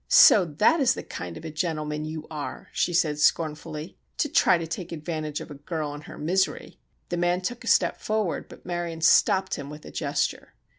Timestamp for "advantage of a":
4.91-5.53